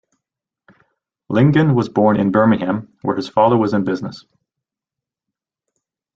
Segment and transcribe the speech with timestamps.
[1.29, 4.25] Lingen was born in Birmingham, where his father was in business.